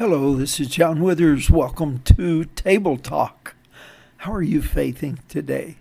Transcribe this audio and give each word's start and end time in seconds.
Hello, 0.00 0.34
this 0.34 0.58
is 0.58 0.68
John 0.68 1.02
Withers. 1.02 1.50
Welcome 1.50 1.98
to 2.04 2.46
Table 2.46 2.96
Talk. 2.96 3.54
How 4.16 4.32
are 4.32 4.40
you 4.40 4.62
faithing 4.62 5.18
today? 5.28 5.76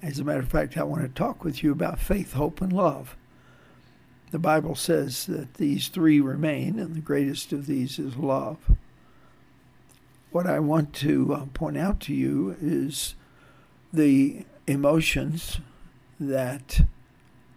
As 0.00 0.20
a 0.20 0.24
matter 0.24 0.38
of 0.38 0.48
fact, 0.48 0.76
I 0.76 0.84
want 0.84 1.02
to 1.02 1.08
talk 1.08 1.42
with 1.42 1.60
you 1.64 1.72
about 1.72 1.98
faith, 1.98 2.34
hope, 2.34 2.60
and 2.60 2.72
love. 2.72 3.16
The 4.30 4.38
Bible 4.38 4.76
says 4.76 5.26
that 5.26 5.54
these 5.54 5.88
three 5.88 6.20
remain, 6.20 6.78
and 6.78 6.94
the 6.94 7.00
greatest 7.00 7.52
of 7.52 7.66
these 7.66 7.98
is 7.98 8.16
love. 8.16 8.58
What 10.30 10.46
I 10.46 10.60
want 10.60 10.92
to 10.98 11.34
uh, 11.34 11.46
point 11.46 11.76
out 11.76 11.98
to 12.02 12.14
you 12.14 12.56
is 12.62 13.16
the 13.92 14.44
emotions 14.68 15.58
that 16.20 16.82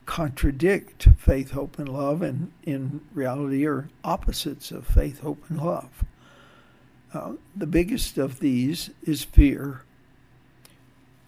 contradict 0.05 1.07
faith, 1.17 1.51
hope, 1.51 1.79
and 1.79 1.89
love, 1.89 2.21
and 2.21 2.51
in 2.63 3.01
reality 3.13 3.65
are 3.65 3.89
opposites 4.03 4.71
of 4.71 4.85
faith, 4.85 5.21
hope, 5.21 5.43
and 5.49 5.61
love. 5.61 6.03
Uh, 7.13 7.33
the 7.55 7.67
biggest 7.67 8.17
of 8.17 8.39
these 8.39 8.89
is 9.03 9.23
fear. 9.23 9.83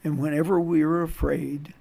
And 0.04 0.20
whenever 0.20 0.60
we 0.60 0.82
are 0.82 1.02
afraid, 1.02 1.74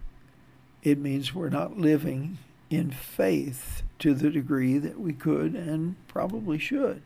it 0.83 0.99
means 0.99 1.35
we're 1.35 1.49
not 1.49 1.79
living 1.79 2.39
in 2.71 2.91
faith 2.91 3.83
to 3.99 4.15
the 4.15 4.31
degree 4.31 4.79
that 4.79 4.99
we 5.01 5.13
could 5.13 5.55
and 5.55 5.97
probably 6.09 6.59
should. 6.59 7.03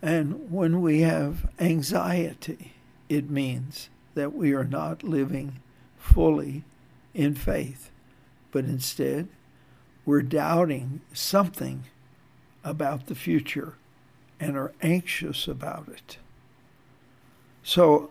And 0.00 0.50
when 0.50 0.80
we 0.80 1.00
have 1.02 1.48
anxiety, 1.60 2.72
it 3.08 3.30
means 3.30 3.88
that 4.14 4.32
we 4.32 4.52
are 4.52 4.64
not 4.64 5.02
living 5.02 5.60
fully 5.96 6.64
in 7.14 7.34
faith 7.34 7.91
but 8.52 8.64
instead 8.64 9.28
we're 10.04 10.22
doubting 10.22 11.00
something 11.12 11.84
about 12.64 13.06
the 13.06 13.14
future 13.14 13.74
and 14.38 14.56
are 14.56 14.72
anxious 14.82 15.48
about 15.48 15.88
it. 15.88 16.18
So 17.62 18.10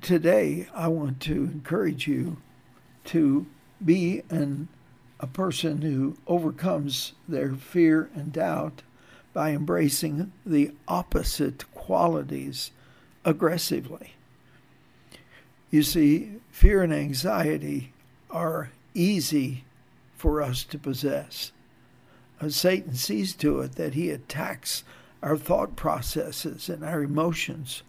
today 0.00 0.68
I 0.74 0.88
want 0.88 1.20
to 1.20 1.44
encourage 1.44 2.06
you 2.06 2.38
to 3.06 3.46
be 3.84 4.22
an, 4.30 4.68
a 5.18 5.26
person 5.26 5.82
who 5.82 6.16
overcomes 6.26 7.12
their 7.28 7.52
fear 7.52 8.10
and 8.14 8.32
doubt 8.32 8.82
by 9.32 9.50
embracing 9.50 10.32
the 10.46 10.72
opposite 10.86 11.64
qualities 11.74 12.70
aggressively. 13.24 14.14
You 15.70 15.82
see, 15.82 16.34
fear 16.50 16.82
and 16.82 16.92
anxiety 16.92 17.92
are 18.30 18.70
easy 18.94 19.64
for 20.22 20.40
us 20.40 20.62
to 20.62 20.78
possess. 20.78 21.50
Uh, 22.40 22.48
Satan 22.48 22.94
sees 22.94 23.34
to 23.34 23.58
it 23.58 23.74
that 23.74 23.94
he 23.94 24.08
attacks 24.08 24.84
our 25.20 25.36
thought 25.36 25.74
processes 25.74 26.68
and 26.68 26.84
our 26.84 27.02
emotions 27.02 27.82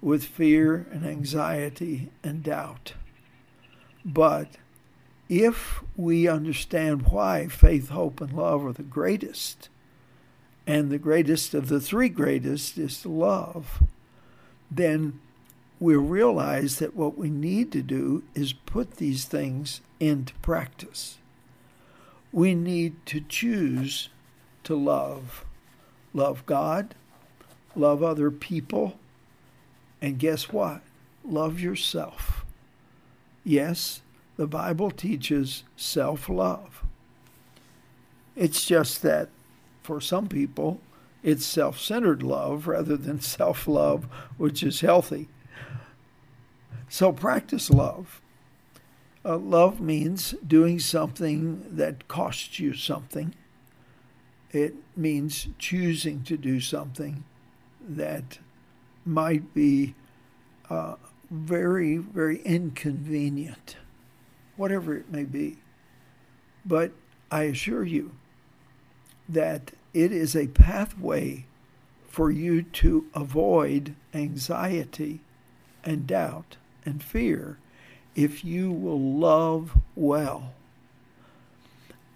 with 0.00 0.22
fear 0.22 0.86
and 0.92 1.04
anxiety 1.04 2.10
and 2.22 2.44
doubt. 2.44 2.94
But 4.04 4.50
if 5.28 5.82
we 5.96 6.28
understand 6.28 7.08
why 7.08 7.48
faith, 7.48 7.88
hope, 7.88 8.20
and 8.20 8.32
love 8.32 8.64
are 8.64 8.72
the 8.72 8.84
greatest, 8.84 9.68
and 10.68 10.92
the 10.92 10.98
greatest 10.98 11.54
of 11.54 11.66
the 11.66 11.80
three 11.80 12.08
greatest 12.08 12.78
is 12.78 13.04
love, 13.04 13.82
then 14.70 15.18
we'll 15.80 15.98
realize 15.98 16.78
that 16.78 16.94
what 16.94 17.18
we 17.18 17.30
need 17.30 17.72
to 17.72 17.82
do 17.82 18.22
is 18.32 18.52
put 18.52 18.98
these 18.98 19.24
things 19.24 19.80
into 19.98 20.34
practice 20.34 21.18
we 22.34 22.52
need 22.52 23.06
to 23.06 23.20
choose 23.20 24.08
to 24.64 24.74
love. 24.74 25.44
Love 26.12 26.44
God, 26.46 26.96
love 27.76 28.02
other 28.02 28.28
people, 28.28 28.98
and 30.02 30.18
guess 30.18 30.52
what? 30.52 30.80
Love 31.24 31.60
yourself. 31.60 32.44
Yes, 33.44 34.02
the 34.36 34.48
Bible 34.48 34.90
teaches 34.90 35.62
self 35.76 36.28
love. 36.28 36.82
It's 38.34 38.64
just 38.64 39.02
that 39.02 39.28
for 39.84 40.00
some 40.00 40.26
people, 40.26 40.80
it's 41.22 41.46
self 41.46 41.80
centered 41.80 42.24
love 42.24 42.66
rather 42.66 42.96
than 42.96 43.20
self 43.38 43.68
love, 43.68 44.06
which 44.38 44.64
is 44.64 44.80
healthy. 44.80 45.28
So 46.88 47.12
practice 47.12 47.70
love. 47.70 48.20
Uh, 49.26 49.38
love 49.38 49.80
means 49.80 50.34
doing 50.46 50.78
something 50.78 51.64
that 51.76 52.08
costs 52.08 52.58
you 52.58 52.74
something. 52.74 53.34
It 54.52 54.74
means 54.96 55.48
choosing 55.58 56.22
to 56.24 56.36
do 56.36 56.60
something 56.60 57.24
that 57.80 58.38
might 59.04 59.54
be 59.54 59.94
uh, 60.68 60.96
very, 61.30 61.96
very 61.96 62.42
inconvenient, 62.42 63.76
whatever 64.56 64.94
it 64.94 65.10
may 65.10 65.24
be. 65.24 65.58
But 66.64 66.92
I 67.30 67.44
assure 67.44 67.84
you 67.84 68.12
that 69.28 69.72
it 69.94 70.12
is 70.12 70.36
a 70.36 70.48
pathway 70.48 71.46
for 72.06 72.30
you 72.30 72.62
to 72.62 73.06
avoid 73.14 73.94
anxiety 74.12 75.20
and 75.82 76.06
doubt 76.06 76.56
and 76.84 77.02
fear 77.02 77.58
if 78.14 78.44
you 78.44 78.70
will 78.70 79.00
love 79.00 79.76
well. 79.94 80.52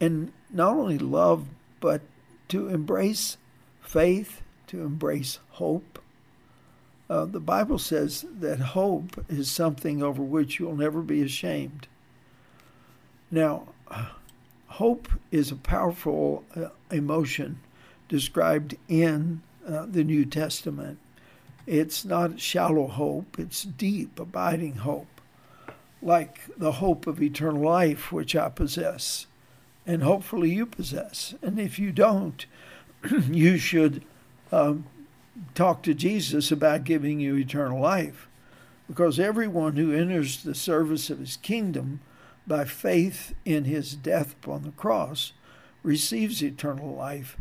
And 0.01 0.33
not 0.51 0.77
only 0.77 0.99
love, 0.99 1.47
but 1.81 2.03
to 2.49 2.69
embrace 2.69 3.37
faith, 3.81 4.43
to 4.69 4.83
embrace 4.83 5.39
hope. 5.51 6.01
Uh, 7.11 7.25
the 7.25 7.41
Bible 7.41 7.79
says 7.79 8.25
that 8.41 8.61
hope 8.61 9.25
is 9.29 9.51
something 9.51 10.03
over 10.03 10.23
which 10.23 10.59
you'll 10.59 10.77
never 10.77 11.01
be 11.01 11.23
ashamed. 11.23 11.89
Now, 13.31 13.69
hope 14.67 15.09
is 15.31 15.51
a 15.51 15.57
powerful 15.57 16.45
uh, 16.55 16.69
emotion 16.91 17.61
described 18.09 18.77
in 18.89 19.43
uh, 19.67 19.87
the 19.87 20.05
New 20.05 20.25
Testament. 20.25 20.99
It's 21.67 22.05
not 22.05 22.41
shallow 22.41 22.87
hope, 22.87 23.39
it's 23.39 23.63
deep, 23.63 24.19
abiding 24.19 24.77
hope 24.77 25.18
like 26.01 26.41
the 26.57 26.73
hope 26.73 27.07
of 27.07 27.23
eternal 27.23 27.63
life, 27.63 28.13
which 28.13 28.37
I 28.37 28.49
possess, 28.49 29.27
and 29.87 30.03
hopefully 30.03 30.51
you 30.51 30.67
possess. 30.67 31.35
And 31.43 31.59
if 31.59 31.79
you 31.79 31.93
don't, 31.93 32.47
you 33.31 33.59
should 33.59 34.05
um, 34.53 34.87
talk 35.55 35.83
to 35.83 35.95
Jesus 35.95 36.51
about 36.51 36.85
giving 36.85 37.21
you 37.21 37.37
eternal 37.37 37.81
life. 37.81 38.29
Because 38.87 39.21
everyone 39.21 39.77
who 39.77 39.93
enters 39.93 40.43
the 40.43 40.55
service 40.55 41.11
of 41.11 41.19
his 41.19 41.37
kingdom 41.37 42.01
by 42.47 42.65
faith 42.65 43.35
in 43.45 43.65
his 43.65 43.95
death 43.95 44.35
upon 44.43 44.63
the 44.63 44.71
cross 44.71 45.33
receives 45.83 46.43
eternal 46.43 46.95
life, 46.95 47.37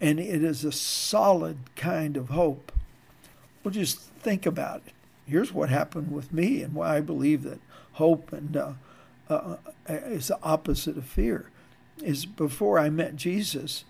and 0.00 0.20
it 0.20 0.44
is 0.44 0.64
a 0.64 0.72
solid 0.72 1.58
kind 1.74 2.16
of 2.16 2.30
hope. 2.30 2.72
Well, 3.62 3.72
just 3.72 3.98
think 3.98 4.46
about 4.46 4.82
it. 4.86 4.92
Here's 5.26 5.52
what 5.52 5.70
happened 5.70 6.12
with 6.12 6.32
me, 6.32 6.62
and 6.62 6.74
why 6.74 6.96
I 6.96 7.00
believe 7.00 7.42
that 7.42 7.60
hope 7.94 8.32
and 8.32 8.56
uh, 8.56 8.72
uh, 9.28 9.56
uh, 9.88 9.92
is 9.92 10.28
the 10.28 10.38
opposite 10.42 10.96
of 10.96 11.04
fear. 11.04 11.50
Is 12.02 12.26
before 12.26 12.78
I 12.78 12.90
met 12.90 13.16
Jesus, 13.16 13.84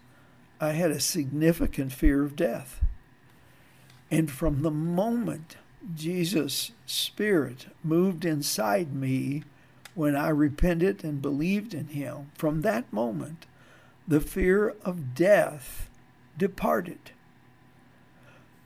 I 0.60 0.72
had 0.72 0.90
a 0.90 1.00
significant 1.00 1.92
fear 1.92 2.22
of 2.22 2.36
death. 2.36 2.82
And 4.10 4.30
from 4.30 4.62
the 4.62 4.70
moment 4.70 5.56
Jesus' 5.94 6.72
Spirit 6.86 7.66
moved 7.82 8.24
inside 8.24 8.94
me 8.94 9.44
when 9.94 10.16
I 10.16 10.28
repented 10.28 11.04
and 11.04 11.20
believed 11.20 11.74
in 11.74 11.88
Him, 11.88 12.30
from 12.34 12.62
that 12.62 12.92
moment, 12.92 13.46
the 14.06 14.20
fear 14.20 14.74
of 14.84 15.14
death 15.14 15.90
departed. 16.38 17.10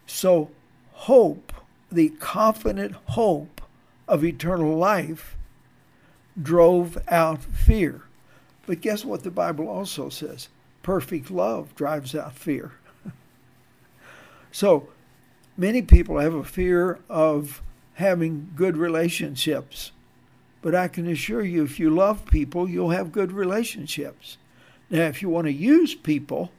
So, 0.06 0.50
hope, 0.92 1.52
the 1.90 2.10
confident 2.10 2.94
hope 3.06 3.55
of 4.08 4.24
eternal 4.24 4.76
life 4.76 5.36
drove 6.40 6.98
out 7.08 7.42
fear. 7.42 8.02
But 8.66 8.80
guess 8.80 9.04
what 9.04 9.22
the 9.22 9.30
Bible 9.30 9.68
also 9.68 10.08
says? 10.08 10.48
Perfect 10.82 11.30
love 11.30 11.74
drives 11.74 12.14
out 12.14 12.34
fear. 12.34 12.72
so 14.52 14.88
many 15.56 15.82
people 15.82 16.18
have 16.18 16.34
a 16.34 16.44
fear 16.44 16.98
of 17.08 17.62
having 17.94 18.50
good 18.54 18.76
relationships. 18.76 19.92
But 20.62 20.74
I 20.74 20.88
can 20.88 21.08
assure 21.08 21.44
you, 21.44 21.62
if 21.64 21.78
you 21.78 21.90
love 21.90 22.26
people, 22.26 22.68
you'll 22.68 22.90
have 22.90 23.12
good 23.12 23.32
relationships. 23.32 24.36
Now, 24.90 25.06
if 25.06 25.22
you 25.22 25.28
want 25.28 25.46
to 25.46 25.52
use 25.52 25.94
people, 25.94 26.50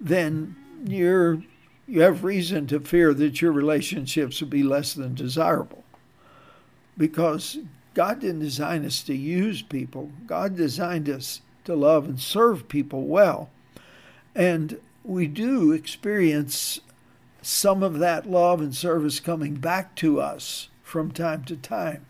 then 0.00 0.56
you're 0.84 1.42
you 1.86 2.02
have 2.02 2.22
reason 2.22 2.68
to 2.68 2.78
fear 2.78 3.12
that 3.12 3.42
your 3.42 3.50
relationships 3.50 4.40
will 4.40 4.48
be 4.48 4.62
less 4.62 4.94
than 4.94 5.12
desirable 5.12 5.82
because 7.00 7.56
God 7.94 8.20
didn't 8.20 8.40
design 8.40 8.84
us 8.84 9.02
to 9.04 9.16
use 9.16 9.62
people. 9.62 10.12
God 10.26 10.54
designed 10.54 11.08
us 11.08 11.40
to 11.64 11.74
love 11.74 12.04
and 12.04 12.20
serve 12.20 12.68
people 12.68 13.06
well. 13.06 13.48
And 14.34 14.78
we 15.02 15.26
do 15.26 15.72
experience 15.72 16.80
some 17.40 17.82
of 17.82 18.00
that 18.00 18.28
love 18.28 18.60
and 18.60 18.74
service 18.74 19.18
coming 19.18 19.54
back 19.54 19.96
to 19.96 20.20
us 20.20 20.68
from 20.82 21.10
time 21.10 21.42
to 21.44 21.56
time. 21.56 22.04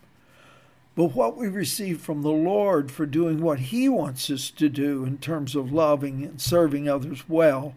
But 0.93 1.15
what 1.15 1.37
we 1.37 1.47
receive 1.47 2.01
from 2.01 2.21
the 2.21 2.29
Lord 2.29 2.91
for 2.91 3.05
doing 3.05 3.39
what 3.39 3.59
He 3.59 3.87
wants 3.87 4.29
us 4.29 4.51
to 4.51 4.67
do 4.67 5.05
in 5.05 5.19
terms 5.19 5.55
of 5.55 5.71
loving 5.71 6.25
and 6.25 6.41
serving 6.41 6.89
others 6.89 7.29
well 7.29 7.75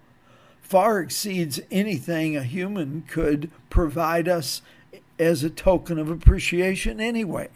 far 0.60 0.98
exceeds 0.98 1.60
anything 1.70 2.36
a 2.36 2.42
human 2.42 3.02
could 3.02 3.50
provide 3.70 4.26
us 4.26 4.62
as 5.18 5.42
a 5.42 5.50
token 5.50 5.98
of 5.98 6.10
appreciation 6.10 7.00
anyway. 7.00 7.48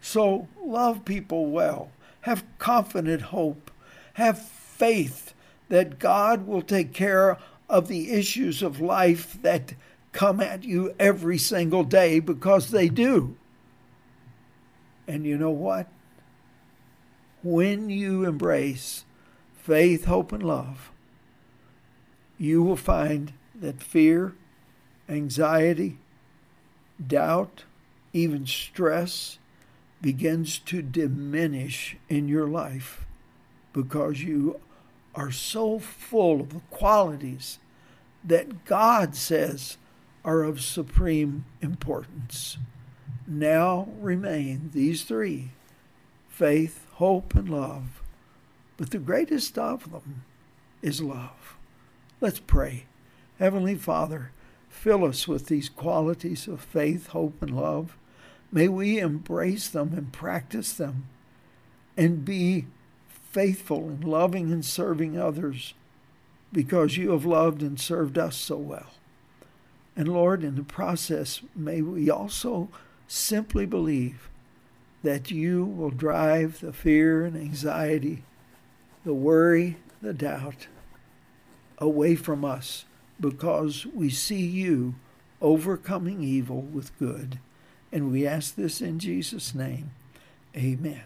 So 0.00 0.48
love 0.62 1.04
people 1.04 1.46
well, 1.46 1.90
have 2.22 2.44
confident 2.58 3.22
hope, 3.22 3.70
have 4.14 4.38
faith 4.38 5.34
that 5.68 5.98
God 5.98 6.46
will 6.46 6.62
take 6.62 6.92
care 6.92 7.38
of 7.68 7.88
the 7.88 8.12
issues 8.12 8.62
of 8.62 8.80
life 8.80 9.38
that 9.42 9.74
come 10.12 10.40
at 10.40 10.64
you 10.64 10.94
every 10.98 11.38
single 11.38 11.84
day 11.84 12.20
because 12.20 12.70
they 12.70 12.88
do. 12.88 13.36
And 15.06 15.24
you 15.26 15.36
know 15.36 15.50
what? 15.50 15.88
When 17.42 17.90
you 17.90 18.24
embrace 18.24 19.04
faith, 19.54 20.04
hope, 20.04 20.32
and 20.32 20.42
love, 20.42 20.90
you 22.38 22.62
will 22.62 22.76
find 22.76 23.32
that 23.54 23.82
fear, 23.82 24.34
anxiety, 25.08 25.98
doubt, 27.08 27.64
even 28.12 28.46
stress 28.46 29.38
begins 30.00 30.58
to 30.58 30.82
diminish 30.82 31.96
in 32.08 32.28
your 32.28 32.46
life 32.46 33.06
because 33.72 34.22
you 34.22 34.60
are 35.14 35.30
so 35.30 35.78
full 35.78 36.40
of 36.40 36.50
the 36.50 36.60
qualities 36.70 37.58
that 38.22 38.64
God 38.64 39.14
says 39.14 39.76
are 40.24 40.42
of 40.42 40.60
supreme 40.60 41.44
importance. 41.60 42.58
Now 43.26 43.88
remain 44.00 44.70
these 44.72 45.04
three 45.04 45.50
faith, 46.28 46.86
hope, 46.94 47.34
and 47.34 47.48
love. 47.48 48.02
But 48.76 48.90
the 48.90 48.98
greatest 48.98 49.56
of 49.56 49.92
them 49.92 50.24
is 50.82 51.00
love. 51.00 51.56
Let's 52.20 52.40
pray. 52.40 52.86
Heavenly 53.38 53.76
Father, 53.76 54.32
fill 54.74 55.04
us 55.04 55.26
with 55.26 55.46
these 55.46 55.68
qualities 55.68 56.46
of 56.46 56.60
faith, 56.60 57.08
hope, 57.08 57.40
and 57.40 57.56
love. 57.56 57.96
May 58.52 58.68
we 58.68 58.98
embrace 58.98 59.68
them 59.68 59.94
and 59.96 60.12
practice 60.12 60.72
them 60.74 61.06
and 61.96 62.24
be 62.24 62.66
faithful 63.08 63.88
in 63.88 64.02
loving 64.02 64.52
and 64.52 64.64
serving 64.64 65.18
others 65.18 65.74
because 66.52 66.96
you 66.96 67.12
have 67.12 67.24
loved 67.24 67.62
and 67.62 67.80
served 67.80 68.18
us 68.18 68.36
so 68.36 68.56
well. 68.56 68.90
And 69.96 70.08
Lord, 70.08 70.44
in 70.44 70.56
the 70.56 70.64
process, 70.64 71.40
may 71.54 71.80
we 71.80 72.10
also 72.10 72.68
simply 73.08 73.64
believe 73.64 74.28
that 75.02 75.30
you 75.30 75.64
will 75.64 75.90
drive 75.90 76.60
the 76.60 76.72
fear 76.72 77.24
and 77.24 77.36
anxiety, 77.36 78.24
the 79.04 79.14
worry, 79.14 79.76
the 80.02 80.12
doubt 80.12 80.66
away 81.78 82.16
from 82.16 82.44
us 82.44 82.84
because 83.20 83.86
we 83.86 84.10
see 84.10 84.44
you 84.44 84.94
overcoming 85.40 86.22
evil 86.22 86.62
with 86.62 86.96
good. 86.98 87.38
And 87.92 88.10
we 88.10 88.26
ask 88.26 88.54
this 88.54 88.80
in 88.80 88.98
Jesus' 88.98 89.54
name. 89.54 89.90
Amen. 90.56 91.02